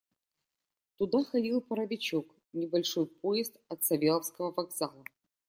[0.97, 5.05] Туда ходил паровичок— небольшой поезд от Савеловского вокзала.